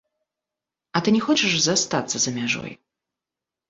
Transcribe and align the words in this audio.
А 0.95 1.03
ты 1.05 1.09
не 1.17 1.23
хочаш 1.27 1.53
застацца 1.69 2.17
за 2.27 2.37
мяжой? 2.43 2.71